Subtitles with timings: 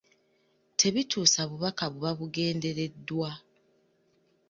[0.79, 3.29] Tebituusa bubaka buba bugendereddwa.